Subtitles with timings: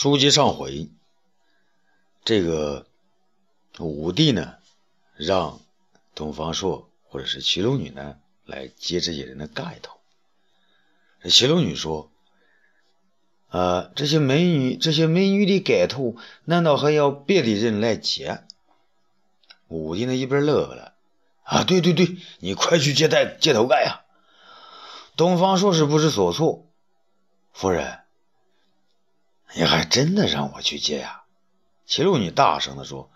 [0.00, 0.88] 书接上回，
[2.24, 2.86] 这个
[3.78, 4.54] 武帝呢，
[5.14, 5.60] 让
[6.14, 8.16] 东方朔或者是齐鲁女呢
[8.46, 9.98] 来接这些人的盖头。
[11.22, 12.10] 这齐鲁女说
[13.52, 18.44] ：“呃，这些美女，这些美女的盖头，难道还要别的人来接？”
[19.68, 20.94] 武帝呢一边乐了
[21.44, 24.00] ：“啊，对对对，你快去接待接头盖呀！”
[25.18, 26.64] 东方朔是不知所措，
[27.52, 27.98] 夫人。
[29.54, 31.22] 你还真的让我去接呀？
[31.86, 33.10] 齐鲁女大声地说：“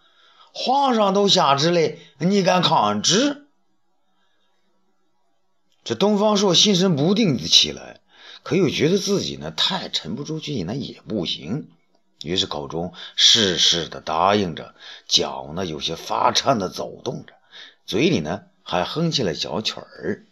[0.52, 3.46] 皇上都下旨了，你敢抗旨？”
[5.84, 8.00] 这东方朔心神不定的起来，
[8.42, 11.70] 可又觉得自己呢太沉不住气，那也不行，
[12.22, 14.74] 于是口中事事的答应着，
[15.06, 17.34] 脚呢有些发颤的走动着，
[17.86, 20.24] 嘴里呢还哼起了小曲儿。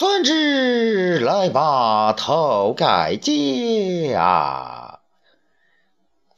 [0.00, 5.00] 遵旨，来把头盖接啊！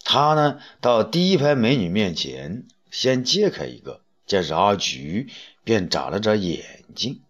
[0.02, 5.28] 他呢，到第一排美女面前，先揭开一个，见是阿菊，
[5.62, 6.64] 便眨了眨眼
[6.96, 7.20] 睛。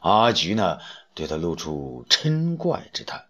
[0.00, 0.78] 阿菊呢，
[1.12, 3.26] 对他露出嗔怪之态。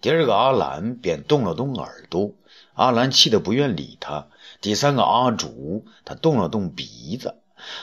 [0.00, 2.34] 第二个阿兰便动了动耳朵，
[2.74, 4.28] 阿兰气得不愿理他。
[4.60, 7.34] 第三个阿竹，他动了动鼻子，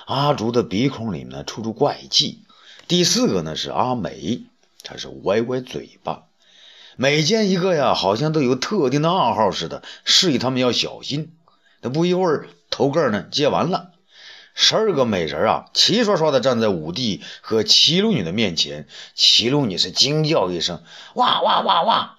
[0.06, 2.46] 阿竹的鼻孔里呢，出出怪气。
[2.88, 4.44] 第四个呢是阿梅，
[4.82, 6.24] 她是歪歪嘴巴，
[6.96, 11.36] 每见一个呀，好像都有特定的暗号似的，示意他们要小心。
[11.82, 13.92] 那不一会儿，头盖呢接完了，
[14.54, 18.88] 十二个美人啊，齐刷刷的站在武帝和齐鲁女的面前。
[19.14, 20.82] 齐鲁女是惊叫一声
[21.14, 22.18] ：“哇哇哇哇！”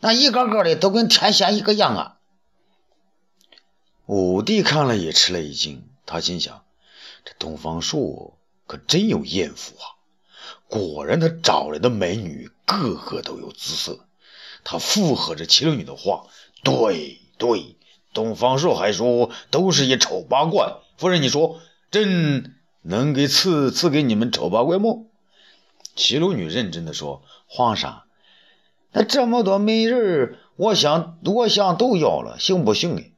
[0.00, 2.18] 那一个个的都跟天仙一个样啊！
[4.04, 6.62] 武帝看了也吃了一惊，他心想：
[7.24, 10.01] 这东方朔可真有艳福啊！
[10.68, 14.06] 果然，他找来的美女个个都有姿色。
[14.64, 16.26] 他附和着齐鲁女的话
[16.62, 17.76] ：“对对，
[18.14, 20.76] 东方朔还说都是一丑八怪。
[20.96, 25.04] 夫人，你说朕能给赐赐给你们丑八怪吗？”
[25.96, 28.04] 齐鲁女认真的说：“皇上，
[28.92, 33.12] 那这么多美人，我想我想都要了，行不行？”，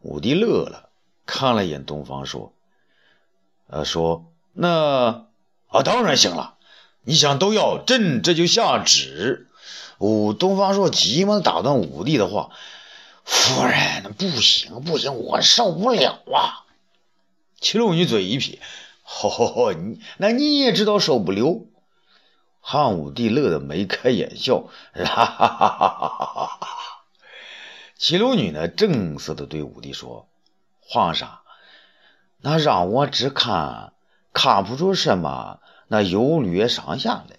[0.00, 0.90] 武帝乐了，
[1.26, 2.52] 看了一眼东方朔，
[3.66, 5.26] 呃，说：“那。”
[5.76, 6.54] 啊，当然行了！
[7.02, 9.46] 你想都要，朕这就下旨。
[9.98, 12.50] 武东方朔急忙打断武帝的话
[13.24, 16.64] ：“夫人，那不行不行，我受不了啊！”
[17.60, 18.58] 齐鲁女嘴一撇
[19.04, 21.60] ：“吼吼吼，你那你也知道受不了？”
[22.60, 26.68] 汉武帝乐得眉开眼笑，哈哈哈哈哈哈！
[27.98, 30.26] 齐鲁女呢，正色的对武帝说
[30.80, 31.40] ：“皇上，
[32.40, 33.92] 那让我只看。”
[34.36, 37.38] 看不出什么那优劣上下来。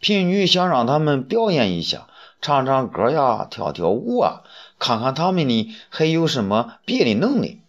[0.00, 2.08] 贫女想让他们表演一下，
[2.42, 4.42] 唱唱歌呀，跳跳舞啊，
[4.80, 7.62] 看看他们呢还有什么别的能力。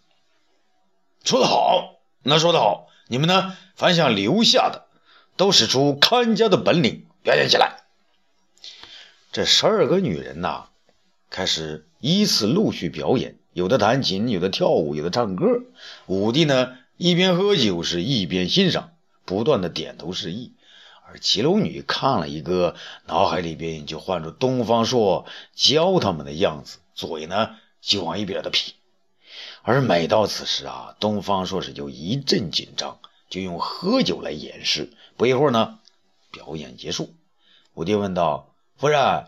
[1.23, 4.87] 说得好，那说得好，你们呢，凡想留下的，
[5.35, 7.83] 都使出看家的本领，表演起来。
[9.31, 10.69] 这十二个女人呐，
[11.29, 15.45] 开始依次陆续表演，有的弹琴，有的跳舞，有的唱歌。
[16.07, 16.75] 武帝呢？
[16.97, 18.91] 一边喝酒是一边欣赏，
[19.23, 20.53] 不断的点头示意。
[21.05, 22.75] 而骑楼女看了一个，
[23.05, 28.73] 脑海里边就换出东方朔教他们的样子，嘴呢就往一边的撇。
[29.61, 34.91] 而每到此时啊，东方朔是就一阵紧张，就用喝酒来掩饰。
[35.15, 35.77] 不一会儿呢，
[36.31, 37.13] 表演结束，
[37.75, 39.27] 武帝问道：“夫人，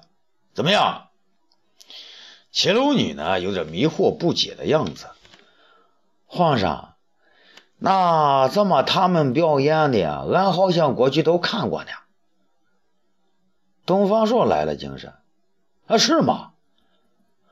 [0.56, 1.10] 怎么样？”
[2.52, 5.06] 骑楼女呢有点迷惑不解的样子。
[6.26, 6.96] 皇上。
[7.80, 10.06] 那怎么他们表演的？
[10.06, 11.90] 俺好像过去都看过呢。
[13.86, 15.14] 东方朔来了精神，
[15.88, 16.52] 啊，是吗？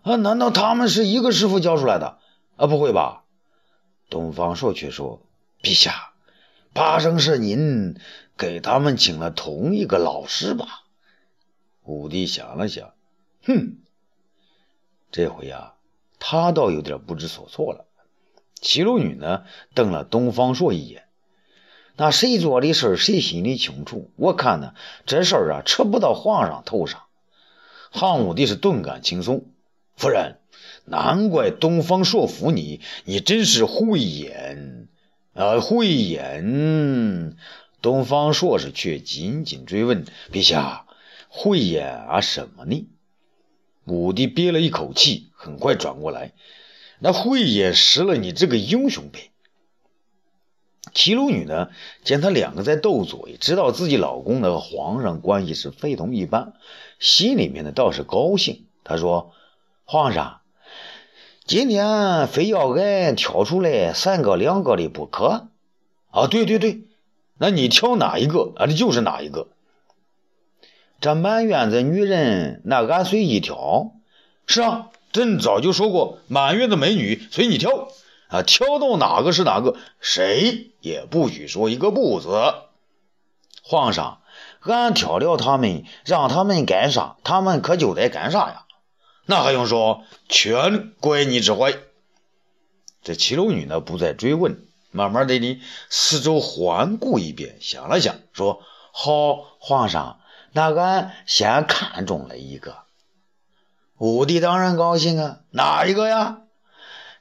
[0.03, 2.19] 啊，难道他们是一个师傅教出来的？
[2.57, 3.23] 啊，不会吧？
[4.09, 5.21] 东方朔却说
[5.63, 6.13] ：“陛下，
[6.73, 7.99] 八成是您
[8.37, 10.83] 给他们请了同一个老师吧？”
[11.83, 12.93] 武帝想了想，
[13.43, 13.79] 哼，
[15.09, 15.73] 这回呀，
[16.19, 17.86] 他倒有点不知所措了。
[18.61, 19.43] 齐鲁女呢，
[19.73, 21.03] 瞪了东方朔一眼。
[21.95, 24.11] 那谁做的事谁心里清楚。
[24.15, 24.73] 我看呢，
[25.05, 27.03] 这事儿啊，扯不到皇上头上。
[27.89, 29.45] 汉武帝是顿感轻松。
[29.95, 30.37] 夫人，
[30.85, 34.89] 难怪东方朔服你，你真是慧眼
[35.33, 37.35] 啊，慧眼。
[37.81, 40.85] 东方朔是却紧紧追问：“陛下，
[41.29, 42.87] 慧眼啊什么呢？”
[43.85, 46.33] 武帝憋了一口气，很快转过来。
[46.99, 49.31] 那慧眼识了你这个英雄呗。
[50.93, 51.69] 齐鲁女呢，
[52.03, 56.53] 见他两个在斗嘴，知道自己老公呢和皇上关系是非同一般，
[56.99, 58.65] 心里面呢倒是高兴。
[58.83, 59.33] 她说
[59.85, 60.41] ：“皇上，
[61.45, 65.49] 今天非要俺挑出来三个两个的不可。
[66.09, 66.81] 啊，对对对，
[67.37, 69.49] 那你挑哪一个，俺这就是哪一个。
[70.99, 73.91] 这满院子女人，那俺随意挑。
[74.47, 77.89] 是啊，朕早就说过，满院的美女随你挑。
[78.29, 82.29] 啊，挑到哪个是哪个，谁也不许说一个不字。
[83.63, 84.21] 皇上，
[84.61, 88.65] 俺挑了他们，让他们干啥，他们可就得干啥呀。
[89.25, 90.03] 那还用说？
[90.29, 91.79] 全归你指挥。
[93.01, 94.61] 这七楼女呢，不再追问，
[94.91, 98.61] 慢慢的呢，四周环顾一遍，想了想，说
[98.91, 100.19] ：“好，皇上，
[100.51, 102.79] 那俺先看中了一个。”
[103.97, 106.41] 武帝当然高兴啊，哪一个呀？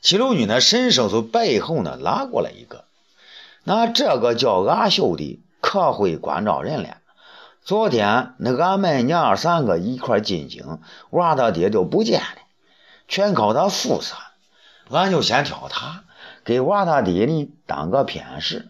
[0.03, 2.85] 七楼女呢，伸手从背后呢拉过来一个，
[3.65, 6.99] 那这个叫阿秀的，可会关照人了。
[7.65, 10.79] 昨天那俺们娘三个一块进京，
[11.11, 12.43] 娃他爹就不见了，
[13.09, 14.13] 全靠他父子。
[14.91, 16.05] 俺就先挑他，
[16.45, 18.69] 给娃他爹呢当个偏师。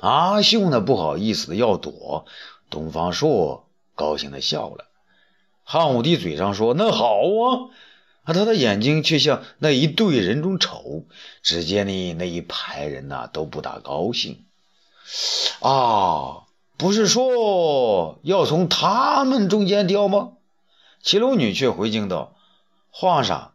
[0.00, 2.26] 阿秀呢不好意思的要躲，
[2.68, 4.86] 东方朔高兴的笑了。
[5.68, 7.74] 汉武帝嘴上说那好啊，
[8.22, 11.02] 啊他的眼睛却向那一队人中瞅，
[11.42, 14.44] 只见呢那一排人呐都不大高兴
[15.60, 16.44] 啊。
[16.78, 20.34] 不是说要从他们中间挑吗？
[21.02, 22.34] 七楼女却回敬道
[22.92, 23.52] ：“皇上，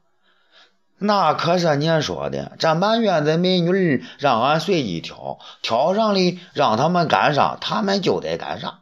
[0.97, 2.51] 那可是您说的。
[2.59, 8.81] 这满院子美女让俺随意挑，挑上的让他们干啥，他们就得干啥。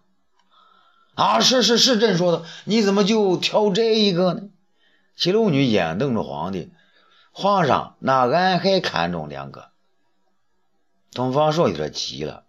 [1.20, 2.46] 啊，是是是，朕说的。
[2.64, 4.44] 你怎么就挑这一个呢？”
[5.18, 6.72] 七楼女眼瞪着皇帝
[7.34, 9.68] ：“皇上，那俺还看中两个。”
[11.12, 12.44] 东方朔有点急了。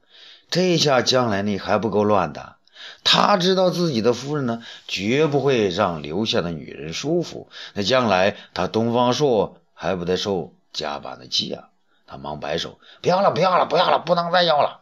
[0.50, 2.56] 这下将来呢还不够乱的。
[3.02, 11.70] 他知道自己的夫人呢绝不会让留下的女人舒服，那将来他东方朔还不得受夹板的气啊！
[12.06, 14.80] 他忙摆手：“不要了，不要了，不要了，不能再要了。”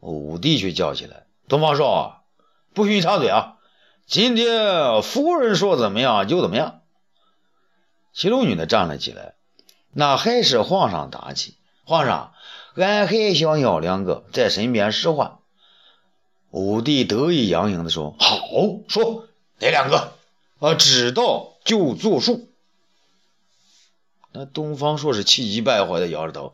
[0.00, 2.23] 武帝却叫起来：“东方朔，
[2.74, 3.56] 不许插嘴啊！
[4.06, 6.80] 今天夫人说怎么样就怎么样。”
[8.12, 9.34] 七楼女呢站了起来
[9.94, 11.54] ：“那还是皇上大气，
[11.84, 12.32] 皇上。”
[12.76, 15.38] 俺还想要两个在身边使唤。
[16.50, 18.36] 武帝得意洋洋地说：“好，
[18.88, 19.28] 说
[19.60, 20.12] 哪两个？
[20.58, 22.48] 啊，知道就作数。”
[24.36, 26.52] 那东方朔是气急败坏的摇着头：“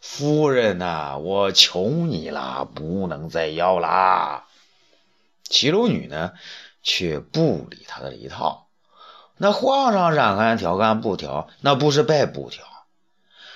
[0.00, 4.46] 夫人呐，我求你啦，不能再要啦。”
[5.48, 6.32] 齐楼女呢，
[6.82, 8.68] 却不理他的一套。
[9.36, 12.64] 那皇上让俺挑，俺不挑，那不是白不挑。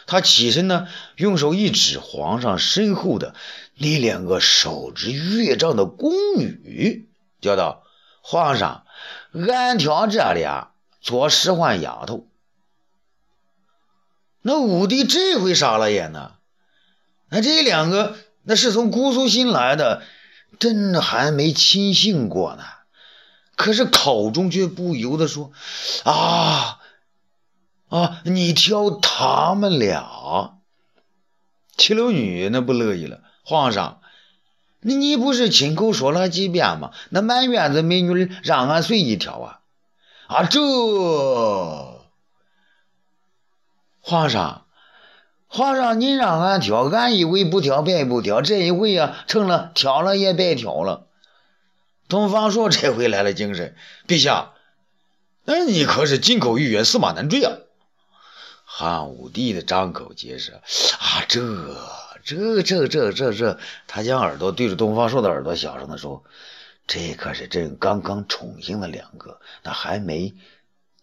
[0.06, 3.34] 他起身呢，用手一指皇上身后的
[3.76, 7.08] 那两个手执乐章的宫女，
[7.40, 7.84] 叫道
[8.20, 8.84] ：“皇上，
[9.32, 12.26] 俺挑这俩做使唤丫头。”
[14.42, 16.32] 那武帝这回傻了眼呢。
[17.28, 20.02] 那这两个那是从姑苏新来的，
[20.58, 22.64] 朕还没亲信过呢。
[23.56, 25.52] 可是口中却不由得说
[26.04, 26.78] ：“啊。”
[27.92, 28.22] 啊！
[28.24, 30.54] 你挑他们俩，
[31.76, 33.20] 七楼女那不乐意了。
[33.44, 34.00] 皇上，
[34.80, 36.92] 你你不是亲口说了几遍吗？
[37.10, 39.60] 那满院子美女让俺随意挑啊！
[40.26, 40.58] 啊，这
[44.00, 44.61] 皇上，
[45.54, 51.08] 皇上，您让俺挑，俺一回不挑白不挑，这一回呀，成了挑了也白挑了。
[52.08, 53.76] 东方朔这回来了精神，
[54.08, 54.52] 陛下，
[55.44, 57.58] 那你可是金口玉言，驷马难追啊！
[58.64, 60.62] 汉武帝的张口结舌
[60.98, 61.42] 啊，这
[62.24, 66.24] 这这这这这，他将耳朵对着东方朔的耳朵，小声的说
[66.88, 70.34] ：“这可是朕刚刚宠幸的两个，那还没。”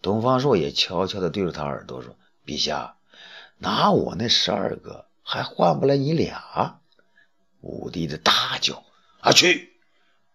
[0.02, 2.16] 东方朔也悄悄的对着他耳朵说
[2.48, 2.96] ：“陛下，
[3.60, 6.80] 拿我那十二个，还换不来你俩。”
[7.62, 8.84] 武帝的大叫
[9.22, 9.74] ：“啊去！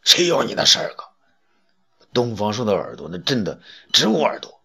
[0.03, 1.05] 谁要你那十二个？”
[2.15, 3.61] 东方朔的耳朵那震得
[3.93, 4.61] 直捂耳朵。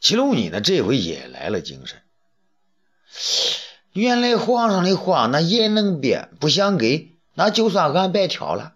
[0.00, 2.00] 齐鲁女呢，这回也来了精神。
[3.92, 8.74] 原来皇上的话那也能变，不想给，那就算俺白挑了。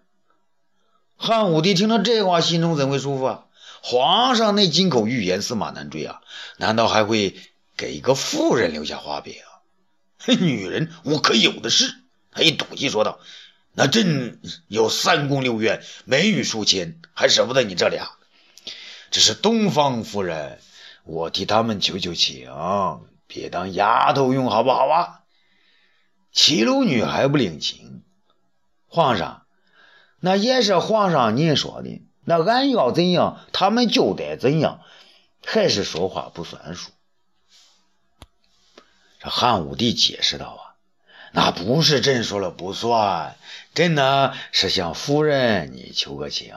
[1.17, 3.45] 汉武帝听了这话，心中怎会舒服啊？
[3.81, 6.21] 皇上那金口玉言，驷马难追啊！
[6.57, 7.35] 难道还会
[7.79, 9.35] 给一个妇人留下话柄？
[10.27, 11.95] 女人我可有的是。
[12.29, 13.19] 他一赌气说道
[13.71, 18.11] ：“那朕有三宫六院，美女数千，还舍不得你这俩。
[19.11, 20.59] 这是东方夫人。”
[21.05, 22.51] 我替他们求求情，
[23.25, 25.21] 别当丫头用，好不好啊？
[26.33, 28.03] 七楼女还不领情。
[28.87, 29.45] 皇上，
[30.19, 32.01] 那也是皇上您说的。
[32.25, 34.81] 那俺要怎样，他们就得怎样，
[35.43, 36.91] 还是说话不算数。
[39.19, 40.63] 这汉武帝解释道啊，
[41.33, 43.35] 那不是朕说了不算，
[43.73, 46.55] 朕呢是向夫人你求个情，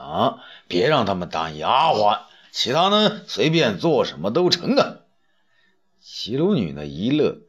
[0.69, 2.19] 别让他们当丫鬟，
[2.51, 4.99] 其他呢随便做什么都成啊。
[6.01, 7.39] 齐鲁女呢一乐，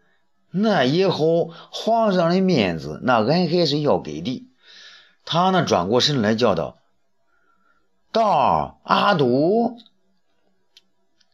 [0.51, 1.19] 那也好，
[1.71, 4.49] 皇上的面子，那俺还是要给的。
[5.25, 6.79] 他呢转过身来叫道
[8.13, 9.79] ：“道，阿杜。”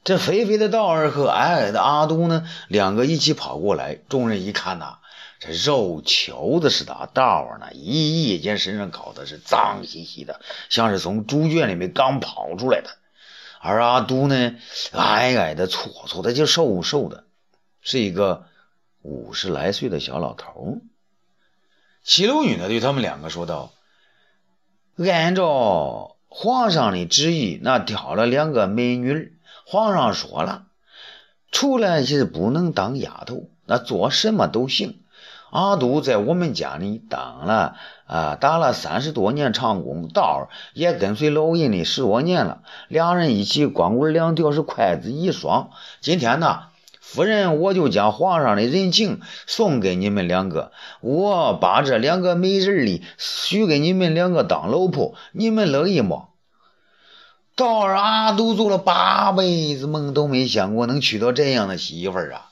[0.02, 3.99] 这肥肥的道儿和矮矮的阿杜呢，两个一起跑过来。
[4.09, 4.99] 众人一看呐，
[5.38, 10.40] 这肉球子似的，道儿呢一夜间身上搞的是脏兮兮的，
[10.71, 12.88] 像是从猪圈里面刚跑出来的。
[13.61, 14.57] 而阿杜呢，
[14.92, 17.25] 矮矮的、粗粗的，就瘦瘦的，
[17.83, 18.47] 是一个
[19.02, 20.78] 五十来岁的小老头。
[22.02, 23.71] 齐鲁女呢，对他们两个说道
[24.97, 29.37] ：“按照皇上的旨意，那挑了两个美女。
[29.73, 30.65] 皇上说了，
[31.53, 34.99] 除了是不能当丫头，那做什么都行。”
[35.53, 37.77] 阿杜在我们家里当了
[38.09, 42.62] 啊，打了三十多年长工，道儿也跟随老人的十多年了。
[42.89, 45.71] 两人一起光棍两条是筷子一双。
[46.00, 46.62] 今天呢，
[47.00, 56.25] 夫人我就将皇上的人情送给你们两个，我把这两个美人儿许给你们两个当老婆，你们乐意吗？
[57.61, 62.47] 道儿阿杜做了八辈子梦都没想过能娶到这样的媳妇儿啊！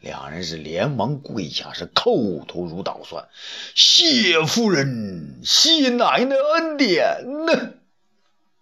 [0.00, 3.28] 两人是连忙跪下，是叩头如捣蒜，
[3.74, 7.72] 谢夫人，谢奶奶恩典呢。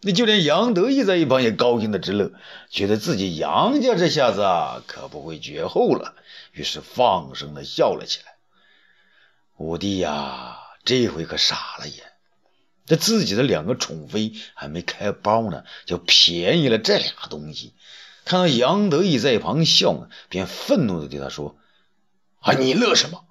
[0.00, 2.30] 那就连杨得意在一旁也高兴的直乐，
[2.70, 6.14] 觉得自己杨家这下子啊可不会绝后了，
[6.52, 8.36] 于是放声的笑了起来。
[9.56, 12.04] 武帝呀，这回可傻了眼，
[12.88, 17.74] 这自己的两个宠妃还没开包呢，就便宜了这俩东西。
[18.24, 21.56] 看到杨得意在一旁笑呢，便愤怒的对他说
[22.40, 23.24] ：“啊，你乐什么？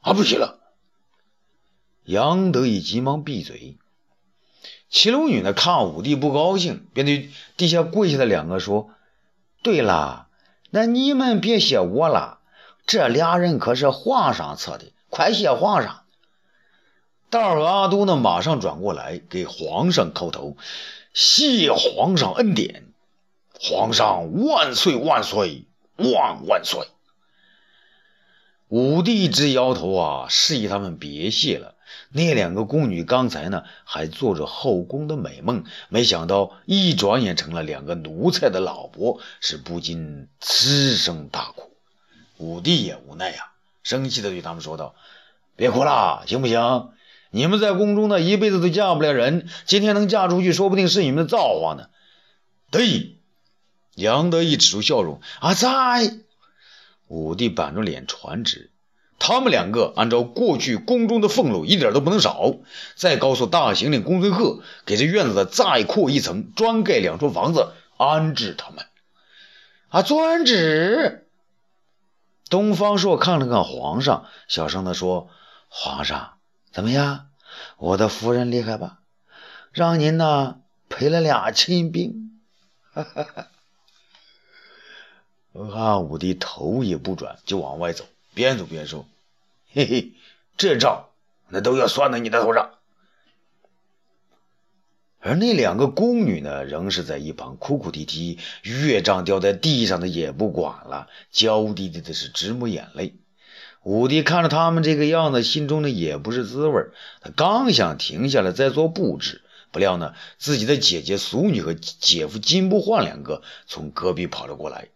[0.00, 0.58] 啊，不许乐！”
[2.02, 3.78] 杨得意急忙闭嘴。
[4.90, 8.90] 齐鲁女呢，看武帝不高兴，便对地下跪下的两个说
[9.62, 10.28] ：“对啦，
[10.70, 12.40] 那你们别谢我了，
[12.86, 16.02] 这俩人可是皇上赐的，快谢皇上。”
[17.30, 20.56] 道儿和阿都呢，马上转过来给皇上叩头，
[21.12, 22.84] 谢皇上恩典。
[23.60, 25.64] 皇上万岁万岁
[25.96, 26.86] 万万岁！
[28.68, 31.74] 武帝直摇头啊，示意他们别谢了。
[32.10, 41.70] 那两个宫女刚才呢还做着后宫的美梦，没想到一转眼成了两个奴才的老婆，是不禁失声大哭。
[42.36, 44.94] 武帝也无奈呀，生气的对他们说道
[45.56, 46.90] ：“别哭了，行不行？
[47.30, 51.88] 你们在宫中呢一辈子都嫁不了人，今天能嫁出去，说不定是你们的造化呢。”
[52.70, 53.14] 对。
[53.94, 56.18] 杨得意指出笑容，啊，在
[57.08, 58.70] 武帝板着脸传旨，
[59.18, 62.54] 他们两个按照过去宫中的俸禄，一点都不能少。
[62.94, 68.86] 再告诉大行令公孙贺，给这院子再扩一层，专盖两处房子安置他们。
[69.88, 71.26] 啊，遵旨。
[72.48, 75.28] 东方朔看了看皇上，小声的说
[75.66, 76.34] ：“皇上
[76.72, 77.30] 怎么样？
[77.76, 79.00] 我的夫人厉害吧？
[79.72, 82.40] 让您呢赔了俩亲兵。”
[82.92, 83.48] 哈哈哈。
[85.52, 89.06] 汉武帝头也不转就往外走，边走边说
[89.72, 90.12] ：“嘿嘿，
[90.56, 91.06] 这账
[91.48, 92.70] 那都要算到你的头上。”
[95.20, 103.16] 而那两个宫女呢，仍是在一旁哭哭啼啼，月账掉在地上的也不管了，娇滴滴的是直抹眼泪。
[103.82, 106.86] 武帝看着他们这个样子，心中呢也不是滋味
[107.20, 114.88] 他刚想停下来再做布置，不料呢，自己的姐姐苏女和姐夫金不换两个从隔壁跑了过来。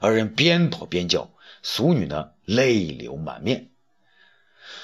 [0.00, 1.30] 二人边跑边叫，
[1.62, 3.70] 俗女呢泪流满面。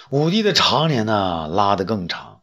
[0.09, 2.41] 武帝的长脸呢拉得更长，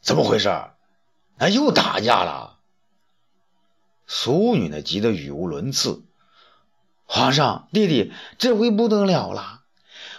[0.00, 0.48] 怎么回事？
[0.48, 2.58] 啊，又打架了！
[4.06, 6.02] 俗女呢急得语无伦次。
[7.04, 9.57] 皇上，弟弟，这回不得了了！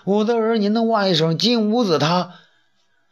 [0.05, 2.35] 我的儿，您的外甥金吾子，他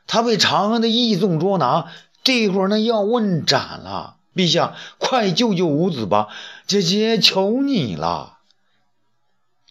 [0.08, 1.92] 他被长安的义纵捉拿，
[2.24, 4.16] 这会儿呢要问斩了。
[4.36, 6.28] 陛下，快救救吾子吧！
[6.68, 8.38] 姐姐求你了。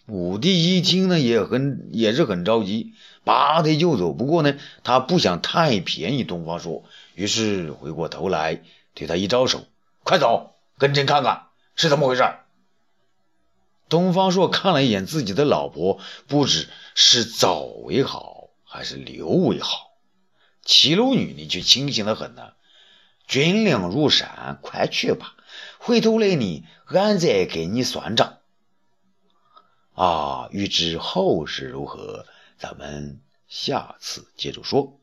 [0.07, 2.93] 武帝一听呢，也很也是很着急，
[3.23, 4.11] 拔腿就走。
[4.11, 6.83] 不过呢，他不想太便宜东方朔，
[7.15, 8.61] 于是回过头来
[8.93, 9.63] 对他一招手
[10.03, 11.43] ：“快走，跟朕看看
[11.75, 12.23] 是怎么回事。”
[13.89, 19.91] 东方朔看了一眼自己的老婆，不知是走为好还是留为好。
[20.63, 22.53] 齐鲁女你却清醒的很呢、
[23.27, 25.35] 军令如山，快去吧，
[25.79, 28.39] 回头来呢，俺再给你算账。
[29.93, 32.25] 啊，欲知后事如何，
[32.57, 34.99] 咱们下次接着说。